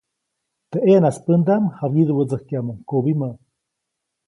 Teʼ 0.71 0.81
ʼeyanas 0.85 1.17
pändaʼm 1.25 1.63
jawyiduʼwätsäjkyaʼmuŋ 1.77 2.77
kubimä. 2.89 3.29